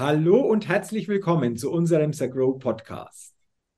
[0.00, 3.34] Hallo und herzlich willkommen zu unserem Grow Podcast.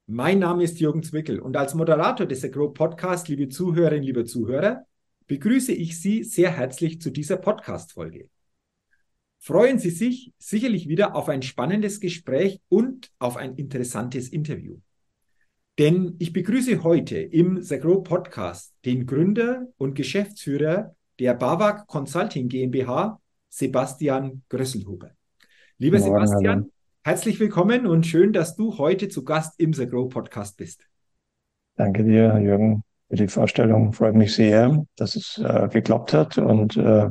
[0.07, 4.25] Mein Name ist Jürgen Zwickel und als Moderator des The Grow Podcast, liebe Zuhörerinnen, liebe
[4.25, 4.87] Zuhörer,
[5.27, 8.29] begrüße ich Sie sehr herzlich zu dieser Podcast-Folge.
[9.41, 14.79] Freuen Sie sich sicherlich wieder auf ein spannendes Gespräch und auf ein interessantes Interview.
[15.80, 23.20] Denn ich begrüße heute im Grow Podcast den Gründer und Geschäftsführer der BAWAG Consulting GmbH,
[23.48, 25.16] Sebastian Grösselhuber.
[25.82, 26.71] Lieber Morgen, Sebastian, hallo.
[27.03, 30.86] herzlich willkommen und schön, dass du heute zu Gast im The Grow Podcast bist.
[31.75, 33.92] Danke dir, Jürgen, für die Vorstellung.
[33.92, 37.10] Freue mich sehr, dass es äh, geklappt hat und äh,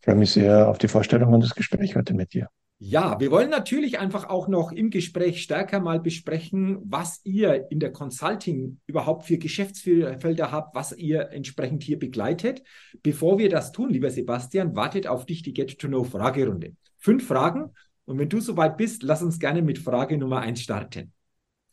[0.00, 2.48] freue mich sehr auf die Vorstellung und das Gespräch heute mit dir.
[2.80, 7.78] Ja, wir wollen natürlich einfach auch noch im Gespräch stärker mal besprechen, was ihr in
[7.78, 12.64] der Consulting überhaupt für Geschäftsfelder habt, was ihr entsprechend hier begleitet.
[13.04, 16.72] Bevor wir das tun, lieber Sebastian, wartet auf dich die Get-to-Know-Fragerunde.
[16.98, 17.70] Fünf Fragen
[18.04, 21.12] und wenn du soweit bist, lass uns gerne mit Frage Nummer eins starten.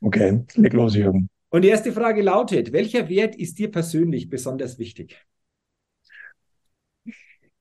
[0.01, 1.29] Okay, leg los, Jürgen.
[1.49, 5.17] Und die erste Frage lautet, welcher Wert ist dir persönlich besonders wichtig?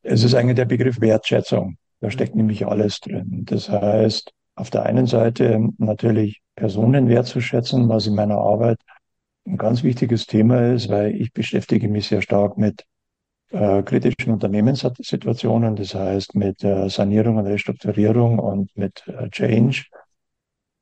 [0.02, 1.78] Es ist eigentlich der Begriff Wertschätzung.
[2.00, 3.44] Da steckt nämlich alles drin.
[3.46, 8.78] Das heißt, auf der einen Seite natürlich Personen wertzuschätzen, was in meiner Arbeit
[9.46, 12.84] ein ganz wichtiges Thema ist, weil ich beschäftige mich sehr stark mit
[13.50, 19.84] äh, kritischen Unternehmenssituationen, das heißt mit äh, Sanierung und Restrukturierung und mit äh, Change.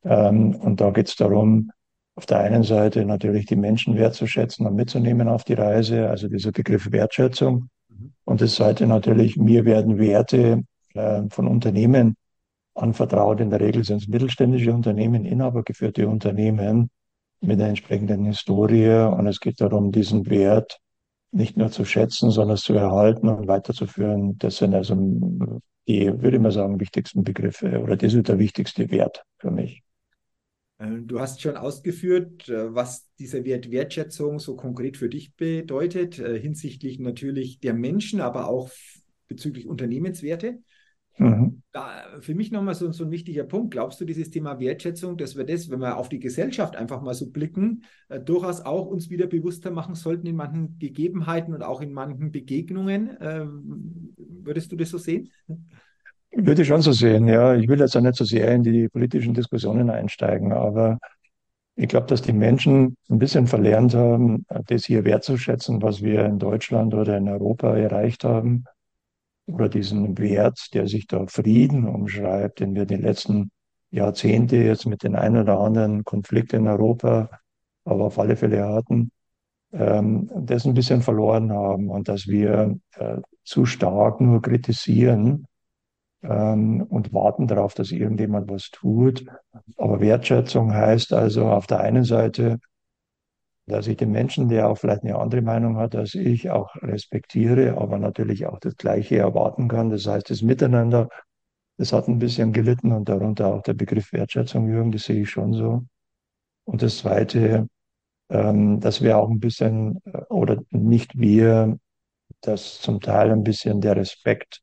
[0.05, 1.70] Ähm, und da geht es darum,
[2.17, 6.50] auf der einen Seite natürlich die Menschen wertzuschätzen und mitzunehmen auf die Reise, also dieser
[6.50, 7.69] Begriff Wertschätzung.
[7.89, 8.14] Mhm.
[8.25, 10.64] Und das zweite natürlich, mir werden Werte
[10.95, 12.17] äh, von Unternehmen
[12.75, 13.41] anvertraut.
[13.41, 16.91] In der Regel sind es mittelständische Unternehmen, inhabergeführte Unternehmen
[17.41, 18.91] mit einer entsprechenden Historie.
[18.91, 20.78] Und es geht darum, diesen Wert
[21.37, 24.39] nicht nur zu schätzen, sondern zu erhalten und weiterzuführen.
[24.39, 24.95] Das sind also
[25.87, 29.83] die, würde ich mal sagen, wichtigsten Begriffe oder das ist der wichtigste Wert für mich.
[30.79, 36.19] Äh, du hast schon ausgeführt, äh, was dieser Wert Wertschätzung so konkret für dich bedeutet,
[36.19, 38.70] äh, hinsichtlich natürlich der Menschen, aber auch
[39.29, 40.58] bezüglich Unternehmenswerte.
[41.19, 41.63] Mhm.
[41.73, 43.71] Da für mich nochmal so, so ein wichtiger Punkt.
[43.71, 47.15] Glaubst du, dieses Thema Wertschätzung, dass wir das, wenn wir auf die Gesellschaft einfach mal
[47.15, 51.81] so blicken, äh, durchaus auch uns wieder bewusster machen sollten in manchen Gegebenheiten und auch
[51.81, 53.17] in manchen Begegnungen?
[53.21, 55.31] Ähm, würdest du das so sehen?
[56.33, 57.55] Würde ich schon so sehen, ja.
[57.55, 60.98] Ich will jetzt auch nicht so sehr in die politischen Diskussionen einsteigen, aber
[61.77, 66.39] ich glaube, dass die Menschen ein bisschen verlernt haben, das hier wertzuschätzen, was wir in
[66.39, 68.65] Deutschland oder in Europa erreicht haben
[69.46, 73.51] oder diesen Wert, der sich da Frieden umschreibt, den wir die letzten
[73.90, 77.30] Jahrzehnte jetzt mit den ein oder anderen Konflikten in Europa,
[77.85, 79.11] aber auf alle Fälle hatten,
[79.73, 85.46] ähm, das ein bisschen verloren haben und dass wir äh, zu stark nur kritisieren
[86.23, 89.24] ähm, und warten darauf, dass irgendjemand was tut.
[89.77, 92.58] Aber Wertschätzung heißt also auf der einen Seite
[93.67, 97.77] dass ich den Menschen, der auch vielleicht eine andere Meinung hat als ich, auch respektiere,
[97.79, 99.91] aber natürlich auch das Gleiche erwarten kann.
[99.91, 101.09] Das heißt, das Miteinander,
[101.77, 105.31] das hat ein bisschen gelitten und darunter auch der Begriff Wertschätzung, Jürgen, das sehe ich
[105.31, 105.85] schon so.
[106.65, 107.69] Und das Zweite,
[108.31, 111.79] ähm, dass wir auch ein bisschen, äh, oder nicht wir,
[112.41, 114.63] dass zum Teil ein bisschen der Respekt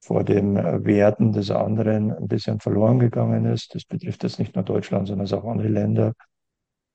[0.00, 3.74] vor den äh, Werten des anderen ein bisschen verloren gegangen ist.
[3.74, 6.14] Das betrifft jetzt nicht nur Deutschland, sondern auch andere Länder.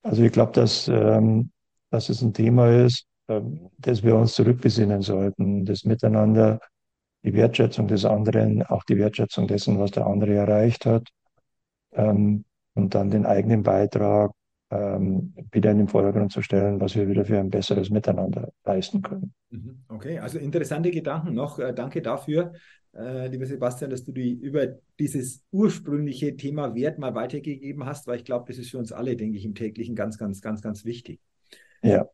[0.05, 1.49] Also ich glaube, dass, ähm,
[1.89, 6.59] dass es ein Thema ist, ähm, dass wir uns zurückbesinnen sollten, das Miteinander,
[7.23, 11.07] die Wertschätzung des anderen, auch die Wertschätzung dessen, was der andere erreicht hat,
[11.93, 12.45] ähm,
[12.75, 14.31] und dann den eigenen Beitrag
[14.69, 19.01] ähm, wieder in den Vordergrund zu stellen, was wir wieder für ein besseres Miteinander leisten
[19.01, 19.33] können.
[19.49, 19.85] Mhm.
[19.87, 21.57] Okay, also interessante Gedanken noch.
[21.57, 22.53] Äh, danke dafür
[22.95, 28.17] äh, lieber Sebastian, dass du die über dieses ursprüngliche Thema Wert mal weitergegeben hast, weil
[28.17, 30.85] ich glaube, das ist für uns alle, denke ich, im täglichen ganz, ganz, ganz, ganz
[30.85, 31.19] wichtig.
[31.83, 32.07] Ja.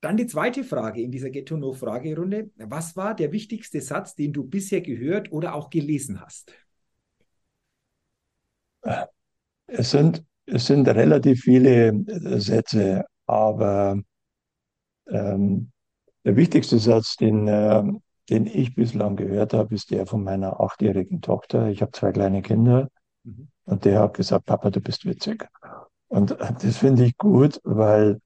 [0.00, 2.50] Dann die zweite Frage in dieser Ghetto-No-Fragerunde.
[2.56, 6.52] Was war der wichtigste Satz, den du bisher gehört oder auch gelesen hast?
[9.66, 14.00] Es sind, es sind relativ viele äh, Sätze, aber
[15.08, 15.70] ähm,
[16.24, 17.82] der wichtigste Satz, den, äh,
[18.30, 21.68] den ich bislang gehört habe, ist der von meiner achtjährigen Tochter.
[21.68, 22.88] Ich habe zwei kleine Kinder
[23.24, 23.48] mhm.
[23.64, 25.48] und der hat gesagt, Papa, du bist witzig.
[26.08, 28.20] Und das finde ich gut, weil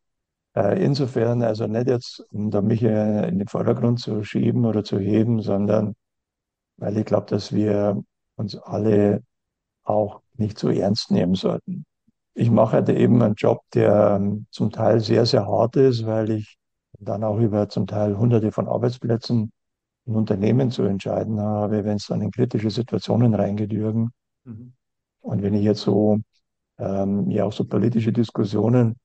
[0.57, 4.85] äh, insofern, also nicht jetzt, um da mich äh, in den Vordergrund zu schieben oder
[4.85, 5.95] zu heben, sondern
[6.77, 8.03] weil ich glaube, dass wir
[8.37, 9.23] uns alle
[9.85, 11.85] auch nicht so ernst nehmen sollten.
[12.35, 16.31] Ich mache halt eben einen Job, der ähm, zum Teil sehr, sehr hart ist, weil
[16.31, 16.57] ich
[16.99, 19.53] dann auch über zum Teil hunderte von Arbeitsplätzen
[20.07, 24.11] ein Unternehmen zu entscheiden habe, wenn es dann in kritische Situationen reingeht, Jürgen,
[24.45, 24.75] mhm.
[25.25, 26.19] Und wenn ich jetzt so
[26.79, 28.97] ähm, ja auch so politische Diskussionen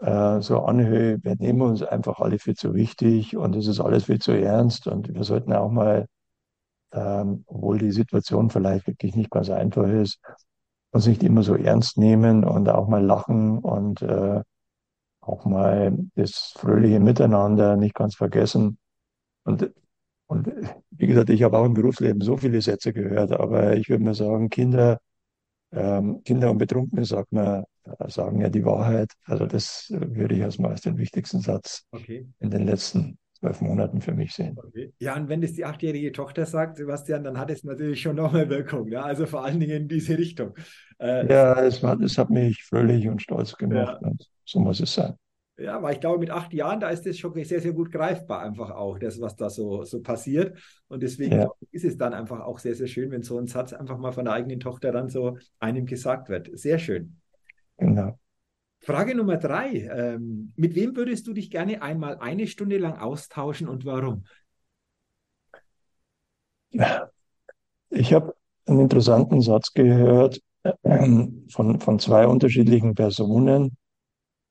[0.00, 4.04] äh, so anhöre, wir nehmen uns einfach alle viel zu wichtig und es ist alles
[4.04, 6.06] viel zu ernst und wir sollten auch mal,
[6.92, 10.20] ähm, obwohl die Situation vielleicht wirklich nicht ganz einfach ist,
[10.92, 14.42] uns nicht immer so ernst nehmen und auch mal lachen und äh,
[15.22, 18.76] auch mal das fröhliche Miteinander nicht ganz vergessen.
[19.44, 19.72] Und,
[20.32, 20.48] und
[20.90, 24.14] wie gesagt, ich habe auch im Berufsleben so viele Sätze gehört, aber ich würde mal
[24.14, 24.98] sagen, Kinder,
[25.72, 29.12] ähm, Kinder und Betrunkene sagt man, äh, sagen ja die Wahrheit.
[29.24, 32.26] Also das würde ich als meist den wichtigsten Satz Okay.
[32.40, 34.56] in den letzten zwölf Monaten für mich sehen.
[34.56, 34.92] Okay.
[34.98, 38.32] Ja, und wenn das die achtjährige Tochter sagt, Sebastian, dann hat es natürlich schon noch
[38.32, 38.88] mehr Wirkung.
[38.88, 39.02] Ja?
[39.02, 40.54] Also vor allen Dingen in diese Richtung.
[40.98, 44.08] Äh, Ja, es war, es hat mich fröhlich und stolz gemacht ja.
[44.08, 45.14] und so muss es sein.
[45.58, 48.40] Ja, weil ich glaube, mit acht Jahren, da ist das schon sehr, sehr gut greifbar,
[48.40, 50.58] einfach auch, das, was da so, so passiert.
[50.88, 53.72] Und deswegen Ja, ist es dann einfach auch sehr, sehr schön, wenn so ein Satz
[53.72, 56.50] einfach mal von der eigenen Tochter dann so einem gesagt wird.
[56.58, 57.20] Sehr schön.
[57.78, 58.18] genau.
[58.80, 59.88] Frage Nummer drei.
[59.90, 64.24] Ähm, mit wem würdest du dich gerne einmal eine Stunde lang austauschen und warum?
[67.90, 68.34] Ich habe
[68.66, 70.40] einen interessanten Satz gehört
[70.84, 73.76] ähm, von, von zwei unterschiedlichen Personen.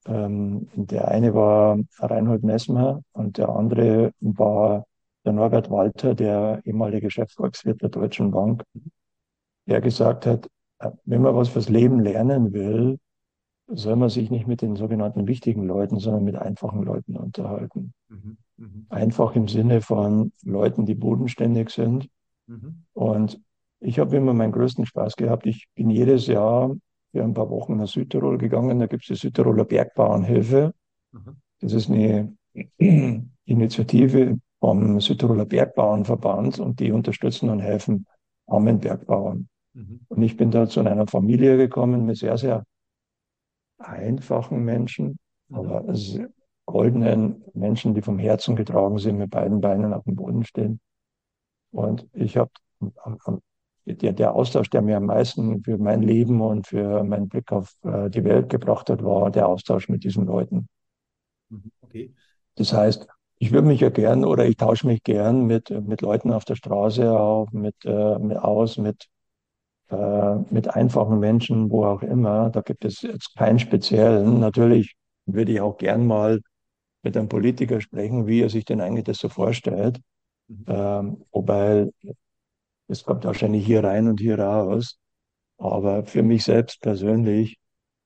[0.05, 4.85] Ähm, der eine war Reinhold Messmer und der andere war
[5.25, 8.63] der Norbert Walter, der ehemalige Chefvolkswirt der Deutschen Bank,
[9.67, 10.47] der gesagt hat,
[10.79, 12.97] äh, wenn man was fürs Leben lernen will,
[13.67, 17.93] soll man sich nicht mit den sogenannten wichtigen Leuten, sondern mit einfachen Leuten unterhalten.
[18.09, 22.09] Mhm, mhm, Einfach im Sinne von Leuten, die bodenständig sind.
[22.47, 23.39] mhm, Und
[23.79, 25.45] ich habe immer meinen größten Spaß gehabt.
[25.45, 26.75] Ich bin jedes Jahr
[27.11, 28.79] für ein paar Wochen nach Südtirol gegangen.
[28.79, 30.73] Da gibt es die Südtiroler Bergbauernhilfe.
[31.11, 32.35] mhm, Das ist eine
[33.45, 38.05] Initiative vom Südtiroler Bergbauernverband und die unterstützen und helfen
[38.47, 39.47] armen Bergbauern.
[39.73, 42.63] mhm, Und ich bin da zu einer Familie gekommen mit sehr, sehr
[43.79, 45.17] einfachen Menschen,
[45.49, 45.85] mhm, aber
[46.65, 50.79] goldenen Menschen, die vom Herzen getragen sind, mit beiden Beinen auf dem Boden stehen.
[51.71, 52.51] Und ich habe
[53.85, 57.73] der, der Austausch, der mir am meisten für mein Leben und für meinen Blick auf
[57.83, 60.67] äh, die Welt gebracht hat, war der Austausch mit diesen Leuten.
[61.49, 61.71] mhm.
[61.81, 62.13] Okay.
[62.55, 63.07] Das heißt,
[63.39, 66.55] ich würde mich ja gern oder ich tausche mich gern mit, mit Leuten auf der
[66.55, 69.07] Straße auch, mit, äh, mit aus, mit,
[69.89, 72.49] äh, mit einfachen Menschen, wo auch immer.
[72.51, 74.39] Da gibt es jetzt keinen speziellen.
[74.39, 74.95] Natürlich
[75.27, 76.41] würde ich auch gern mal
[77.03, 79.99] mit einem Politiker sprechen, wie er sich denn eigentlich das so vorstellt.
[80.49, 81.89] Mhm, Ähm, wobei
[82.91, 84.99] es kommt wahrscheinlich hier rein und hier raus.
[85.57, 87.57] Aber für mich selbst persönlich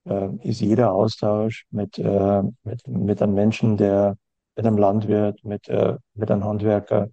[0.05, 4.17] äh, ist jeder Austausch mit, äh, mit, mit einem Menschen, der,
[4.55, 7.09] mit einem Landwirt, mit, äh, mit einem Handwerker,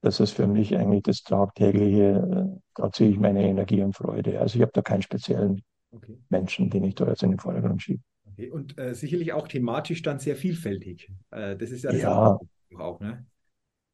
[0.00, 4.40] das ist für mich eigentlich das tagtägliche, äh, da ziehe ich meine Energie und Freude.
[4.40, 6.18] Also ich habe da keinen speziellen okay.
[6.28, 8.02] Menschen, den ich da jetzt in den Vordergrund schiebe.
[8.32, 8.50] Okay.
[8.50, 11.10] Und äh, sicherlich auch thematisch dann sehr vielfältig.
[11.30, 12.38] Äh, das ist ja das Ja,
[12.78, 13.26] auch, ne?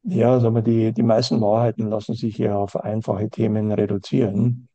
[0.05, 4.67] Ja, sagen wir, die, die meisten Wahrheiten lassen sich ja auf einfache Themen reduzieren.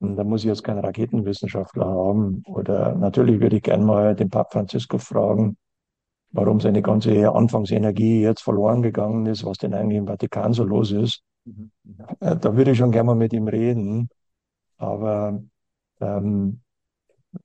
[0.00, 2.42] Und da muss ich jetzt keinen Raketenwissenschaftler haben.
[2.46, 5.56] Oder natürlich würde ich gerne mal den Papst Franziskus fragen,
[6.32, 10.90] warum seine ganze Anfangsenergie jetzt verloren gegangen ist, was denn eigentlich im Vatikan so los
[10.92, 11.22] ist.
[11.44, 11.70] Mhm,
[12.20, 14.10] Da würde ich schon gerne mal mit ihm reden.
[14.76, 15.42] Aber
[16.00, 16.60] ähm,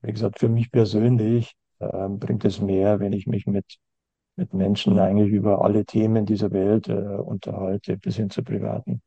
[0.01, 3.77] wie gesagt, für mich persönlich ähm, bringt es mehr, wenn ich mich mit,
[4.37, 9.01] mit Menschen eigentlich über alle Themen dieser Welt äh, unterhalte, bis hin zu privaten.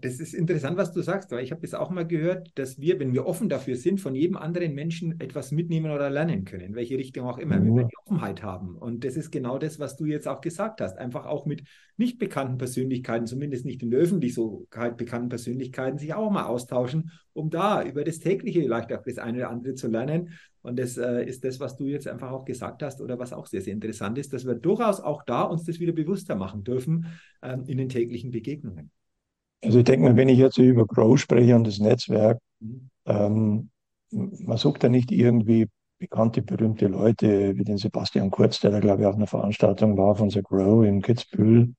[0.00, 3.00] Das ist interessant, was du sagst, weil ich habe das auch mal gehört, dass wir,
[3.00, 6.74] wenn wir offen dafür sind, von jedem anderen Menschen etwas mitnehmen oder lernen können, in
[6.76, 8.76] welche Richtung auch immer, wenn wir Ja, die Offenheit haben.
[8.76, 10.98] Und das ist genau das, was du jetzt auch gesagt hast.
[10.98, 11.64] Einfach auch mit
[11.96, 17.50] nicht bekannten Persönlichkeiten, zumindest nicht in der Öffentlichkeit bekannten Persönlichkeiten, sich auch mal austauschen, um
[17.50, 20.28] da über das tägliche vielleicht auch das eine oder andere zu lernen.
[20.62, 23.46] Und das äh, ist das, was du jetzt einfach auch gesagt hast oder was auch
[23.46, 27.06] sehr, sehr interessant ist, dass wir durchaus auch da uns das wieder bewusster machen dürfen
[27.42, 28.90] ähm, in den täglichen Begegnungen.
[29.62, 32.90] Also ich denke mal, wenn ich jetzt über Grow spreche und das Netzwerk, Mhm.
[33.06, 33.70] ähm,
[34.10, 39.02] man sucht da nicht irgendwie bekannte, berühmte Leute wie den Sebastian Kurz, der da, glaube
[39.02, 41.74] ich, auf einer Veranstaltung war von The Grow in Kitzbühel.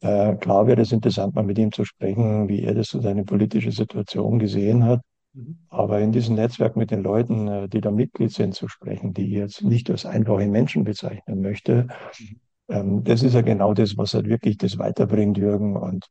[0.00, 3.24] Äh, klar wäre es interessant, mal mit ihm zu sprechen, wie er das so seine
[3.24, 5.00] politische Situation gesehen hat.
[5.34, 5.58] Mhm.
[5.68, 9.26] Aber in diesem Netzwerk mit den Leuten, äh, die da Mitglied sind, zu sprechen, die
[9.26, 11.88] ich jetzt nicht als einfache Menschen bezeichnen möchte,
[12.20, 12.40] Mhm.
[12.68, 15.76] ähm, das ist ja genau das, was halt wirklich das weiterbringt, Jürgen.
[15.76, 16.06] Und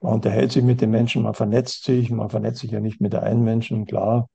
[0.00, 3.14] man unterhält sich mit den Menschen, man vernetzt sich, man vernetzt sich ja nicht mit
[3.14, 3.86] einem Menschen.
[3.86, 4.28] Klar,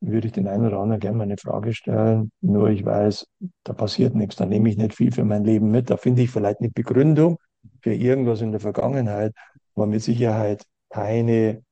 [0.00, 2.30] würde ich den einen oder anderen gerne mal eine Frage stellen.
[2.40, 3.26] Nur ich weiß,
[3.64, 4.36] da passiert nichts.
[4.36, 5.90] Da nehme ich nicht viel für mein Leben mit.
[5.90, 7.38] Da finde ich vielleicht eine Begründung
[7.82, 9.34] für irgendwas in der Vergangenheit,
[9.74, 11.62] aber mit Sicherheit keine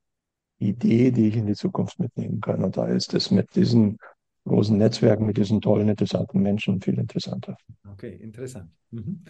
[0.59, 2.65] Idee, die ich in die Zukunft mitnehmen kann.
[2.65, 3.99] Und da ist es mit diesen
[4.45, 7.57] großen Netzwerken, mit diesen tollen, interessanten Menschen viel interessanter.
[7.93, 8.71] Okay, interessant.
[8.91, 9.25] Mhm.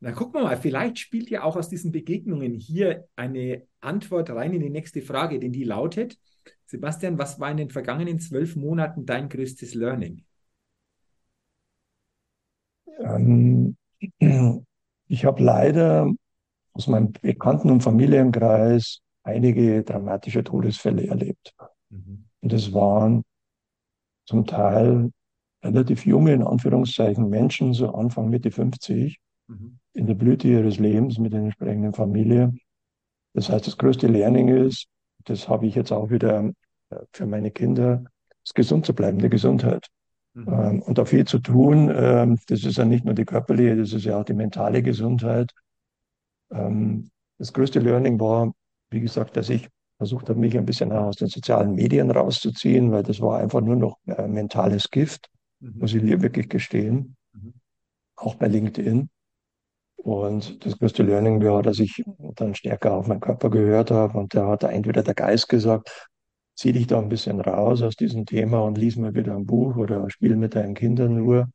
[0.00, 4.52] Dann gucken wir mal, vielleicht spielt ja auch aus diesen Begegnungen hier eine Antwort rein
[4.52, 6.18] in die nächste Frage, denn die lautet,
[6.66, 10.24] Sebastian, was war in den vergangenen zwölf Monaten dein größtes Learning?
[12.98, 13.76] Ähm,
[15.08, 16.12] ich habe leider
[16.72, 21.54] aus meinem Bekannten- und Familienkreis einige dramatische Todesfälle erlebt.
[21.90, 22.26] Mhm.
[22.40, 23.24] Und es waren
[24.26, 25.10] zum Teil
[25.62, 29.78] relativ junge, in Anführungszeichen, Menschen, so Anfang, Mitte 50, mhm.
[29.94, 32.54] in der Blüte ihres Lebens mit der entsprechenden Familie.
[33.32, 34.86] Das heißt, das größte Learning ist,
[35.24, 36.52] das habe ich jetzt auch wieder
[36.90, 38.04] äh, für meine Kinder,
[38.44, 39.88] ist gesund zu bleiben, die Gesundheit.
[40.34, 40.48] Mhm.
[40.48, 41.90] Ähm, und da viel zu tun.
[41.94, 45.52] Ähm, das ist ja nicht nur die körperliche, das ist ja auch die mentale Gesundheit.
[46.52, 48.52] Ähm, das größte Learning war,
[48.94, 53.02] wie gesagt, dass ich versucht habe, mich ein bisschen aus den sozialen Medien rauszuziehen, weil
[53.02, 55.28] das war einfach nur noch äh, mentales Gift,
[55.60, 55.74] mhm.
[55.78, 57.16] muss ich dir wirklich gestehen.
[57.32, 57.54] Mhm.
[58.16, 59.08] Auch bei LinkedIn.
[59.96, 62.02] Und das größte Learning war, dass ich
[62.34, 64.18] dann stärker auf meinen Körper gehört habe.
[64.18, 66.08] Und da hat entweder der Geist gesagt,
[66.56, 69.76] zieh dich da ein bisschen raus aus diesem Thema und lies mal wieder ein Buch
[69.76, 71.48] oder spiel mit deinen Kindern nur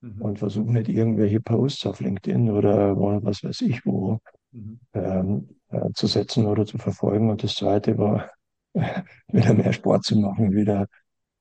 [0.00, 0.22] mhm.
[0.22, 4.18] und versuch nicht irgendwelche Posts auf LinkedIn oder was weiß ich wo
[4.52, 4.80] mhm.
[4.94, 7.30] ähm, äh, zu setzen oder zu verfolgen.
[7.30, 8.30] Und das zweite war,
[9.28, 10.86] wieder mehr Sport zu machen, wieder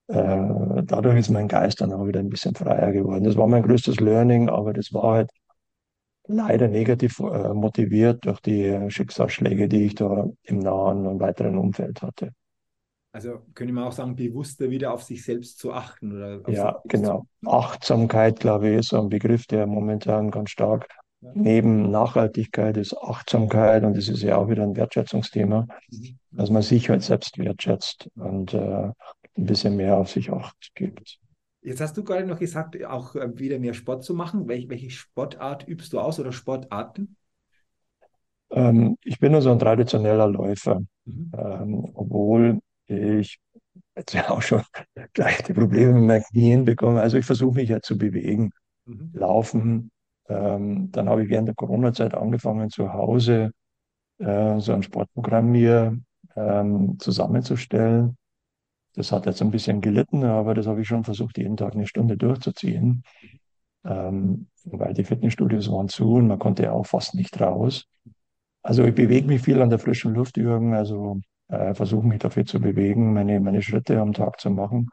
[0.10, 3.24] äh, dadurch ist mein Geist dann auch wieder ein bisschen freier geworden.
[3.24, 5.32] Das war mein größtes Learning, aber das war halt
[6.28, 12.02] leider negativ äh, motiviert durch die Schicksalsschläge, die ich da im nahen und weiteren Umfeld
[12.02, 12.32] hatte.
[13.12, 16.16] Also könnte man auch sagen, bewusster wieder auf sich selbst zu achten.
[16.16, 17.26] Oder ja, genau.
[17.46, 20.88] Achtsamkeit, glaube ich, ist so ein Begriff, der momentan ganz stark.
[21.22, 26.20] Neben Nachhaltigkeit ist Achtsamkeit und das ist ja auch wieder ein Wertschätzungsthema, mhm.
[26.32, 28.92] dass man sich halt selbst wertschätzt und äh,
[29.38, 31.20] ein bisschen mehr auf sich acht gibt.
[31.62, 34.48] Jetzt hast du gerade noch gesagt, auch äh, wieder mehr Sport zu machen.
[34.48, 37.18] Welche, welche Sportart übst du aus oder Sportarten?
[38.52, 41.32] Ähm, ich bin also ein traditioneller Läufer, mhm.
[41.38, 43.40] ähm, obwohl ich
[43.96, 44.64] jetzt ja auch schon
[45.14, 47.02] gleich die Probleme mit meinen Knien bekomme.
[47.02, 48.52] Also ich versuche mich ja zu bewegen,
[48.86, 49.12] mhm.
[49.14, 49.92] laufen.
[50.30, 53.52] Ähm, dann habe ich während der Corona-Zeit angefangen, zu Hause
[54.20, 56.00] äh, so ein Sportprogramm mir
[56.36, 58.16] ähm, zusammenzustellen.
[58.96, 61.88] Das hat jetzt ein bisschen gelitten, aber das habe ich schon versucht, jeden Tag eine
[61.88, 63.04] Stunde durchzuziehen.
[63.86, 67.86] Ähm, weil die Fitnessstudios waren zu und man konnte auch fast nicht raus.
[68.62, 70.74] Also ich bewege mich viel an der frischen Luft, Jürgen.
[70.74, 74.90] Also äh, versuche mich dafür zu bewegen, meine, meine Schritte am Tag zu machen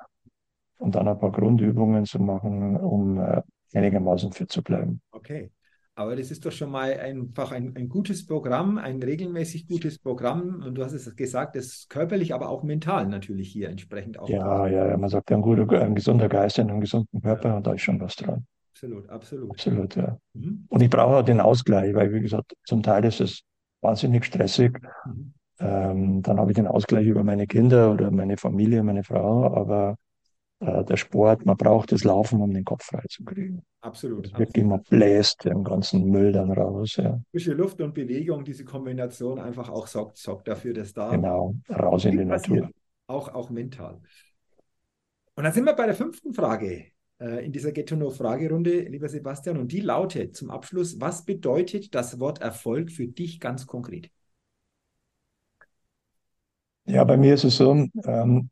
[0.78, 3.42] und dann ein paar Grundübungen zu machen, um äh,
[3.74, 5.00] einigermaßen fit zu bleiben.
[5.10, 5.50] Okay.
[5.98, 10.62] Aber das ist doch schon mal einfach ein, ein gutes Programm, ein regelmäßig gutes Programm.
[10.62, 14.28] Und du hast es gesagt, das ist körperlich, aber auch mental natürlich hier entsprechend auch.
[14.28, 14.96] Ja, ja, ja.
[14.98, 17.56] Man sagt ja, ein, guter, ein gesunder Geist in einem gesunden Körper ja.
[17.56, 18.46] und da ist schon was dran.
[18.72, 19.50] Absolut, absolut.
[19.52, 20.18] Absolut, ja.
[20.34, 20.66] Mhm.
[20.68, 23.40] Und ich brauche auch den Ausgleich, weil, wie gesagt, zum Teil ist es
[23.80, 24.78] wahnsinnig stressig.
[25.06, 25.32] Mhm.
[25.60, 29.96] Ähm, dann habe ich den Ausgleich über meine Kinder oder meine Familie, meine Frau, aber
[30.60, 33.62] äh, der Sport, man braucht das Laufen, um den Kopf frei zu kriegen.
[33.80, 34.26] Absolut.
[34.26, 36.96] Also wirklich, man bläst den ganzen Müll dann raus.
[36.96, 37.20] Ja.
[37.30, 41.10] Frische Luft und Bewegung, diese Kombination einfach auch sorgt, sorgt dafür, dass da.
[41.10, 42.60] Genau, raus in die passiert.
[42.60, 42.74] Natur.
[43.08, 44.00] Auch, auch mental.
[45.34, 46.86] Und dann sind wir bei der fünften Frage
[47.20, 52.40] äh, in dieser Ghetto-No-Fragerunde, lieber Sebastian, und die lautet zum Abschluss: Was bedeutet das Wort
[52.40, 54.10] Erfolg für dich ganz konkret?
[56.86, 58.48] Ja, bei mir ist es so, ähm,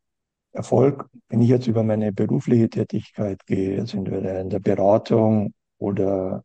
[0.54, 6.44] Erfolg, wenn ich jetzt über meine berufliche Tätigkeit gehe, jetzt entweder in der Beratung oder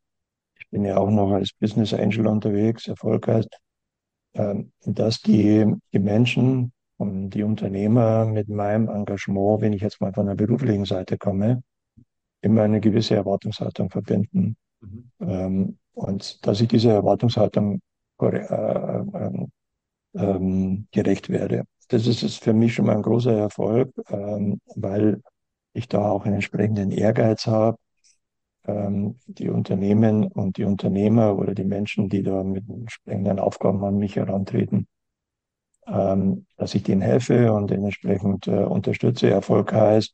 [0.60, 3.56] ich bin ja auch noch als Business Angel unterwegs, Erfolg heißt,
[4.34, 10.12] ähm, dass die, die Menschen und die Unternehmer mit meinem Engagement, wenn ich jetzt mal
[10.12, 11.62] von der beruflichen Seite komme,
[12.42, 14.58] immer eine gewisse Erwartungshaltung verbinden.
[14.82, 15.12] Mhm.
[15.22, 17.80] Ähm, und dass ich dieser Erwartungshaltung
[18.22, 19.48] äh, äh,
[20.14, 25.22] äh, gerecht werde das ist für mich schon mal ein großer Erfolg, ähm, weil
[25.74, 27.78] ich da auch einen entsprechenden Ehrgeiz habe,
[28.66, 33.98] ähm, die Unternehmen und die Unternehmer oder die Menschen, die da mit entsprechenden Aufgaben an
[33.98, 34.88] mich herantreten,
[35.88, 39.30] ähm, dass ich denen helfe und entsprechend äh, unterstütze.
[39.30, 40.14] Erfolg heißt,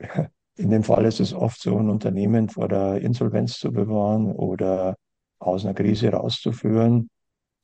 [0.56, 4.96] in dem Fall ist es oft so, ein Unternehmen vor der Insolvenz zu bewahren oder
[5.40, 7.10] aus einer Krise rauszuführen.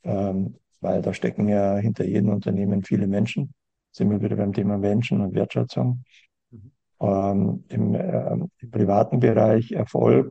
[0.02, 3.52] Ähm, weil da stecken ja hinter jedem Unternehmen viele Menschen.
[3.90, 6.04] Sind wir wieder beim Thema Menschen und Wertschätzung.
[6.50, 6.70] Mhm.
[7.00, 10.28] Ähm, im, äh, im, privaten Bereich Erfolg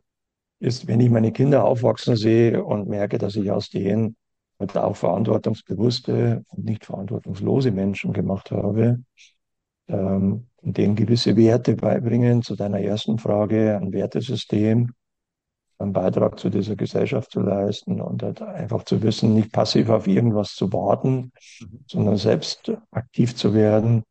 [0.60, 4.16] ist, wenn ich meine Kinder aufwachsen sehe und merke, dass ich aus denen
[4.60, 9.02] halt auch verantwortungsbewusste und nicht verantwortungslose Menschen gemacht habe,
[9.88, 14.92] ähm, denen gewisse Werte beibringen, zu deiner ersten Frage, ein Wertesystem,
[15.78, 20.06] einen Beitrag zu dieser Gesellschaft zu leisten und halt einfach zu wissen, nicht passiv auf
[20.06, 21.84] irgendwas zu warten, mhm.
[21.86, 24.04] sondern selbst aktiv zu werden,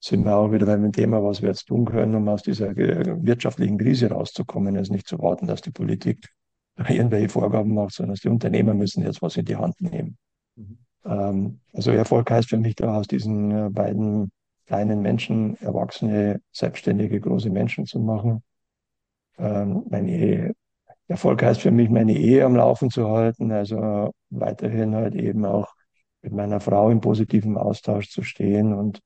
[0.00, 3.78] sind wir auch wieder beim Thema, was wir jetzt tun können, um aus dieser wirtschaftlichen
[3.78, 6.28] Krise rauszukommen, ist nicht zu warten, dass die Politik
[6.88, 10.18] irgendwelche Vorgaben macht, sondern dass die Unternehmer müssen jetzt was in die Hand nehmen.
[10.56, 10.78] Mhm.
[11.06, 14.30] Ähm, also Erfolg heißt für mich da aus diesen äh, beiden
[14.66, 18.42] kleinen Menschen, erwachsene, selbstständige, große Menschen zu machen.
[19.38, 20.54] Ähm, meine
[21.06, 25.74] Erfolg heißt für mich, meine Ehe am Laufen zu halten, also weiterhin halt eben auch
[26.22, 29.00] mit meiner Frau im positiven Austausch zu stehen und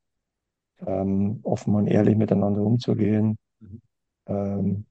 [0.87, 3.37] ähm, offen und ehrlich miteinander umzugehen.
[3.59, 3.81] Mhm.
[4.26, 4.87] Ähm,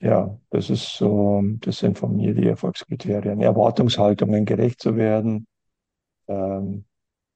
[0.00, 3.40] ja, das ist so, das sind von mir die Erfolgskriterien.
[3.40, 5.46] Erwartungshaltungen gerecht zu werden
[6.28, 6.84] ähm,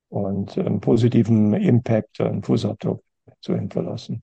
[0.09, 3.03] und einen positiven Impact, einen Fußabdruck
[3.41, 4.23] zu hinterlassen.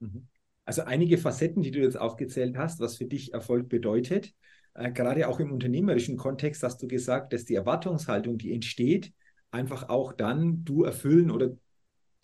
[0.00, 0.27] Mhm.
[0.68, 4.34] Also einige Facetten, die du jetzt aufgezählt hast, was für dich Erfolg bedeutet.
[4.74, 9.14] Äh, gerade auch im unternehmerischen Kontext hast du gesagt, dass die Erwartungshaltung, die entsteht,
[9.50, 11.52] einfach auch dann du erfüllen oder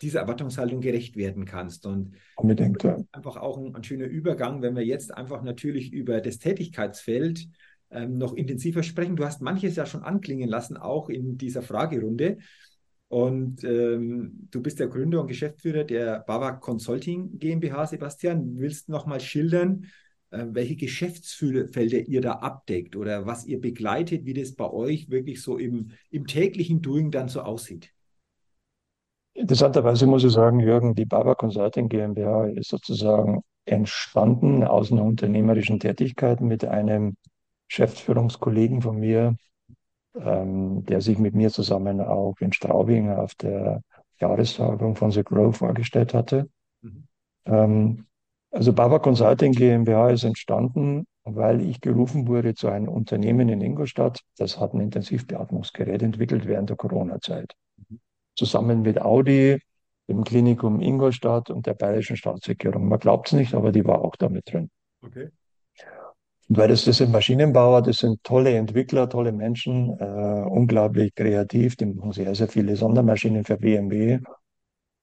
[0.03, 1.87] dieser Erwartungshaltung gerecht werden kannst.
[1.87, 2.97] Und Unbedingt, ja.
[3.13, 7.47] einfach auch ein, ein, schöner Übergang, wenn wir jetzt einfach natürlich über das Tätigkeitsfeld
[7.89, 9.15] ähm, noch intensiver sprechen.
[9.15, 12.37] Du hast manches ja schon anklingen lassen, auch in dieser Fragerunde.
[13.07, 18.57] Und ähm, du bist der Gründer und Geschäftsführer der Bava Consulting GmbH, Sebastian.
[18.57, 19.85] Willst du noch mal schildern,
[20.31, 25.41] äh, welche Geschäftsfelder ihr da abdeckt oder was ihr begleitet, wie das bei euch wirklich
[25.41, 27.91] so im, im täglichen Doing dann so aussieht?
[29.33, 35.79] Interessanterweise muss ich sagen, Jürgen, die Baba Consulting GmbH ist sozusagen entstanden aus einer unternehmerischen
[35.79, 37.15] Tätigkeit mit einem
[37.67, 39.35] Geschäftsführungskollegen von mir,
[40.19, 43.81] ähm, der sich mit mir zusammen auch in Straubing auf der
[44.19, 46.49] Jahrestagung von The Grow vorgestellt hatte.
[46.81, 47.07] Mhm.
[47.45, 48.05] Ähm,
[48.51, 54.21] also Baba Consulting GmbH ist entstanden, weil ich gerufen wurde zu einem Unternehmen in Ingolstadt,
[54.37, 57.53] das hat ein Intensivbeatmungsgerät entwickelt während der Corona-Zeit.
[57.89, 57.99] Mhm
[58.35, 59.59] zusammen mit Audi,
[60.07, 62.87] dem Klinikum Ingolstadt und der Bayerischen Staatsregierung.
[62.87, 64.69] Man glaubt es nicht, aber die war auch damit drin.
[65.01, 65.29] Okay.
[66.47, 71.87] Weil das, das sind Maschinenbauer, das sind tolle Entwickler, tolle Menschen, äh, unglaublich kreativ, die
[71.87, 74.19] machen sehr, sehr viele Sondermaschinen für BMW,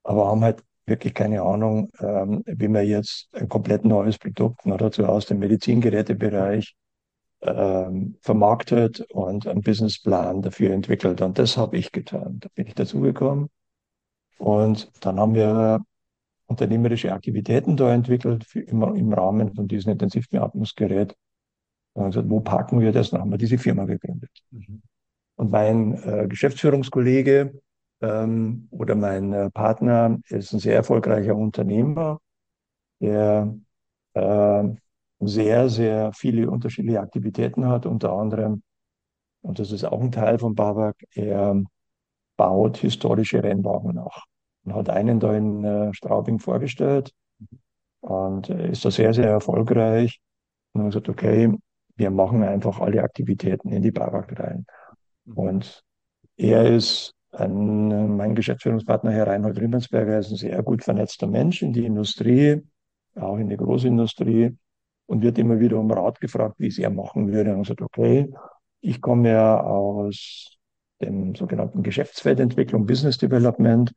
[0.04, 4.78] aber haben halt wirklich keine Ahnung, ähm, wie man jetzt ein komplett neues Produkt, noch
[4.78, 6.74] dazu aus dem Medizingerätebereich,
[7.42, 11.20] ähm, vermarktet und einen Businessplan dafür entwickelt.
[11.22, 12.38] Und das habe ich getan.
[12.40, 13.48] Da bin ich dazugekommen.
[14.38, 15.80] Und dann haben wir
[16.46, 21.16] unternehmerische Aktivitäten da entwickelt für, im, im Rahmen von diesem Intensivbeatmungsgerät.
[21.94, 23.10] Und gesagt, wo packen wir das?
[23.10, 24.30] Dann haben wir diese Firma gegründet.
[24.50, 24.82] Mhm.
[25.36, 27.60] Und mein äh, Geschäftsführungskollege
[28.00, 32.18] ähm, oder mein äh, Partner ist ein sehr erfolgreicher Unternehmer,
[33.00, 33.54] der
[34.14, 34.64] äh,
[35.20, 38.62] sehr, sehr viele unterschiedliche Aktivitäten hat, unter anderem,
[39.42, 41.62] und das ist auch ein Teil von Babak, er
[42.36, 44.24] baut historische Rennwagen nach.
[44.64, 47.12] Und hat einen da in äh, Straubing vorgestellt
[48.00, 50.20] und ist da sehr, sehr erfolgreich.
[50.72, 51.52] Und hat gesagt, okay,
[52.02, 54.66] wir machen einfach alle Aktivitäten in die Babak rein.
[55.24, 55.38] Mhm.
[55.38, 55.84] Und
[56.36, 61.72] er ist ein, mein Geschäftsführungspartner, Herr Reinhold Rimmensberger, ist ein sehr gut vernetzter Mensch in
[61.72, 62.60] die Industrie,
[63.14, 64.56] auch in die Großindustrie
[65.06, 67.54] und wird immer wieder um Rat gefragt, wie es er machen würde.
[67.54, 68.28] Und sagt, okay,
[68.80, 70.58] ich komme ja aus
[71.00, 73.92] dem sogenannten Geschäftsfeldentwicklung, Business Development,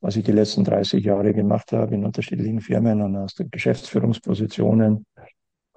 [0.00, 5.04] was ich die letzten 30 Jahre gemacht habe in unterschiedlichen Firmen und aus den Geschäftsführungspositionen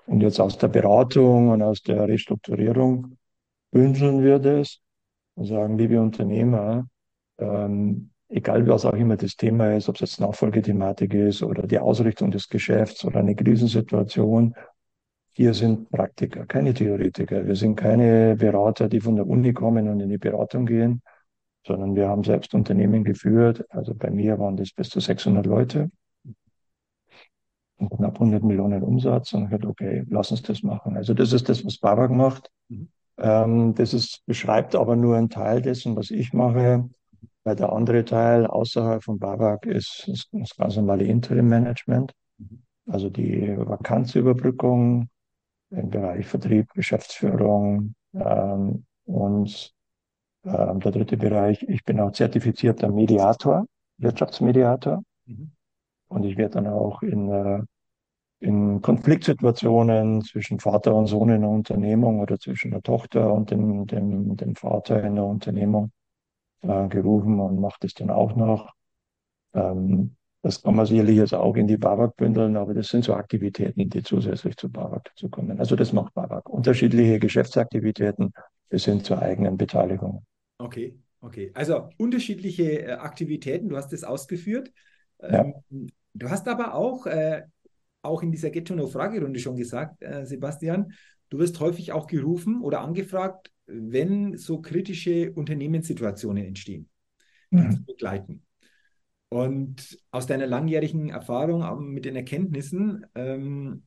[0.05, 3.17] und jetzt aus der Beratung und aus der Restrukturierung
[3.71, 4.79] bündeln wir das
[5.35, 6.87] und sagen, liebe Unternehmer,
[7.39, 11.79] ähm, egal was auch immer das Thema ist, ob es jetzt Nachfolgethematik ist oder die
[11.79, 14.53] Ausrichtung des Geschäfts oder eine Krisensituation
[15.35, 17.45] wir sind Praktiker, keine Theoretiker.
[17.47, 21.01] Wir sind keine Berater, die von der Uni kommen und in die Beratung gehen,
[21.65, 23.65] sondern wir haben selbst Unternehmen geführt.
[23.69, 25.89] Also bei mir waren das bis zu 600 Leute
[27.89, 30.97] und knapp 100 Millionen Umsatz und ich dachte, okay, lass uns das machen.
[30.97, 32.49] Also das ist das, was Babak macht.
[32.69, 32.89] Mhm.
[33.17, 36.89] Ähm, das ist, beschreibt aber nur einen Teil dessen, was ich mache.
[37.45, 42.13] Weil der andere Teil außerhalb von Babak ist, ist das ganz normale Interim Management.
[42.37, 42.63] Mhm.
[42.87, 45.09] Also die Vakanzüberbrückung,
[45.73, 49.73] im Bereich Vertrieb, Geschäftsführung ähm, und
[50.45, 53.65] ähm, der dritte Bereich, ich bin auch zertifizierter Mediator,
[53.97, 55.03] Wirtschaftsmediator.
[55.25, 55.51] Mhm.
[56.09, 57.63] Und ich werde dann auch in, äh,
[58.43, 63.87] in Konfliktsituationen zwischen Vater und Sohn in der Unternehmung oder zwischen der Tochter und dem,
[63.87, 65.91] dem, dem Vater in der Unternehmung
[66.61, 68.73] äh, gerufen und macht es dann auch noch.
[69.53, 73.13] Ähm, das kann man sicherlich jetzt auch in die BAWAG bündeln, aber das sind so
[73.13, 75.57] Aktivitäten, die zusätzlich zu BAWAG dazukommen.
[75.59, 76.49] Also das macht BAWAG.
[76.49, 78.33] Unterschiedliche Geschäftsaktivitäten
[78.67, 80.25] bis hin zur eigenen Beteiligung.
[80.57, 81.51] Okay, okay.
[81.53, 84.69] Also unterschiedliche äh, Aktivitäten, du hast es ausgeführt.
[85.21, 85.87] Ähm, ja.
[86.13, 87.43] Du hast aber auch, äh,
[88.03, 90.93] auch in dieser Get to Know Fragerunde schon gesagt, äh, Sebastian,
[91.29, 96.89] du wirst häufig auch gerufen oder angefragt, wenn so kritische Unternehmenssituationen entstehen,
[97.49, 97.71] mhm.
[97.71, 98.43] zu begleiten.
[99.29, 103.83] Und aus deiner langjährigen Erfahrung mit den Erkenntnissen, ähm,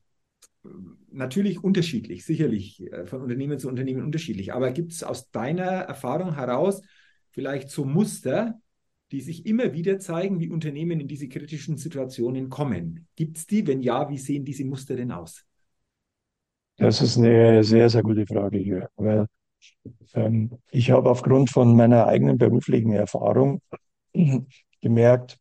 [1.09, 6.35] natürlich unterschiedlich, sicherlich äh, von Unternehmen zu Unternehmen unterschiedlich, aber gibt es aus deiner Erfahrung
[6.35, 6.81] heraus
[7.29, 8.59] vielleicht so Muster,
[9.11, 13.07] die sich immer wieder zeigen, wie Unternehmen in diese kritischen Situationen kommen?
[13.15, 13.65] Gibt es die?
[13.65, 15.45] Wenn ja, wie sehen diese Muster denn aus?
[16.77, 19.25] Das ist eine sehr, sehr gute Frage hier, weil
[20.13, 23.61] ähm, ich habe aufgrund von meiner eigenen beruflichen Erfahrung
[24.81, 25.39] gemerkt,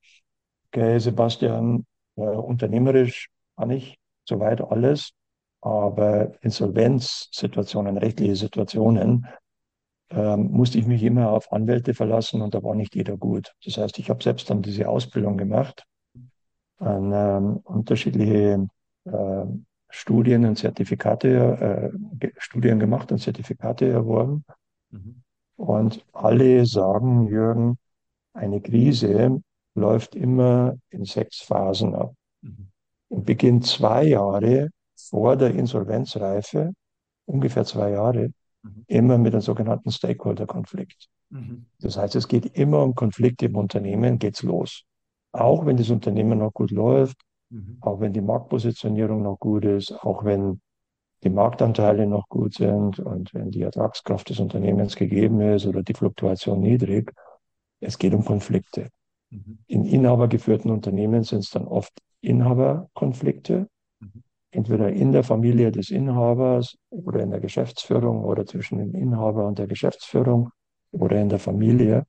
[0.68, 1.85] okay, Sebastian,
[2.16, 5.11] äh, unternehmerisch kann ich soweit alles,
[5.61, 9.26] aber Insolvenzsituationen, rechtliche Situationen,
[10.11, 13.53] ähm, musste ich mich immer auf Anwälte verlassen und da war nicht jeder gut.
[13.64, 15.85] Das heißt, ich habe selbst dann diese Ausbildung gemacht,
[16.79, 18.69] an, ähm, unterschiedliche
[19.05, 19.45] äh,
[19.88, 24.45] Studien und Zertifikate, äh, Studien gemacht und Zertifikate erworben.
[24.90, 25.23] Mhm.
[25.57, 27.79] Und alle sagen, Jürgen,
[28.35, 29.40] eine Krise
[29.75, 32.14] läuft immer in sechs Phasen ab.
[32.42, 32.69] Mhm.
[33.09, 36.73] Und beginnt zwei Jahre vor der Insolvenzreife,
[37.25, 38.31] ungefähr zwei Jahre,
[38.66, 38.85] mhm.
[38.87, 41.09] immer mit einem sogenannten Stakeholder-Konflikt.
[41.31, 41.66] Mhm.
[41.81, 44.85] Das heißt, es geht immer um Konflikte im Unternehmen, geht's los.
[45.33, 47.16] Auch wenn das Unternehmen noch gut läuft,
[47.50, 47.79] mhm.
[47.81, 50.61] auch wenn die Marktpositionierung noch gut ist, auch wenn
[51.24, 55.94] die Marktanteile noch gut sind und wenn die Ertragskraft des Unternehmens gegeben ist oder die
[55.94, 57.12] Fluktuation niedrig,
[57.81, 58.90] es geht um Konflikte.
[59.31, 59.59] Mhm.
[59.66, 63.68] In inhabergeführten Unternehmen sind es dann oft Inhaberkonflikte.
[64.50, 69.59] Entweder in der Familie des Inhabers oder in der Geschäftsführung oder zwischen dem Inhaber und
[69.59, 70.50] der Geschäftsführung
[70.92, 72.06] oder in der Familie.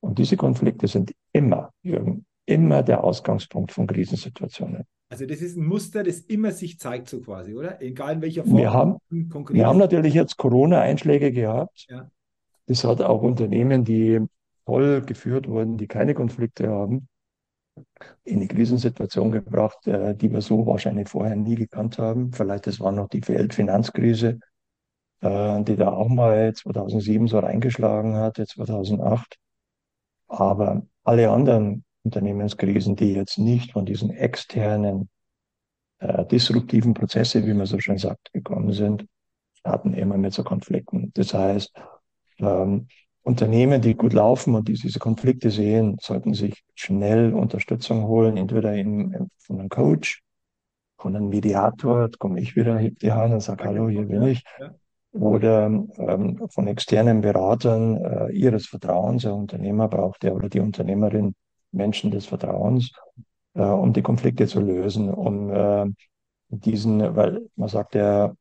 [0.00, 4.84] Und diese Konflikte sind immer, Jürgen, immer der Ausgangspunkt von Krisensituationen.
[5.10, 7.82] Also das ist ein Muster, das immer sich zeigt, so quasi, oder?
[7.82, 8.56] Egal in welcher Form.
[8.56, 11.86] Wir haben, wir haben natürlich jetzt Corona-Einschläge gehabt.
[11.88, 12.08] Ja.
[12.66, 14.20] Das hat auch Unternehmen, die
[14.66, 17.08] toll geführt wurden, die keine Konflikte haben,
[18.24, 22.32] in eine Krisensituation gebracht, äh, die wir so wahrscheinlich vorher nie gekannt haben.
[22.32, 24.40] Vielleicht das war noch die Weltfinanzkrise,
[25.20, 29.36] äh, die da auch mal 2007 so reingeschlagen hat, 2008.
[30.28, 35.10] Aber alle anderen Unternehmenskrisen, die jetzt nicht von diesen externen
[35.98, 39.06] äh, disruptiven Prozesse, wie man so schön sagt, gekommen sind,
[39.64, 41.10] hatten immer mit so Konflikten.
[41.14, 41.72] Das heißt,
[42.38, 42.88] ähm,
[43.22, 48.74] Unternehmen, die gut laufen und die diese Konflikte sehen, sollten sich schnell Unterstützung holen, entweder
[48.74, 50.22] in, von einem Coach,
[50.98, 54.22] von einem Mediator, da komme ich wieder, heb die Hand und sage, hallo, hier bin
[54.22, 54.42] ich,
[55.12, 59.22] oder ähm, von externen Beratern äh, ihres Vertrauens.
[59.22, 61.34] Der Unternehmer braucht ja oder die Unternehmerin
[61.72, 62.92] Menschen des Vertrauens,
[63.54, 65.86] äh, um die Konflikte zu lösen, um äh,
[66.48, 68.32] diesen, weil man sagt ja,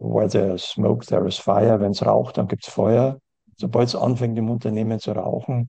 [0.00, 3.18] where there's smoke, there is fire, wenn es raucht, dann gibt's Feuer
[3.56, 5.68] sobald es anfängt im Unternehmen zu rauchen,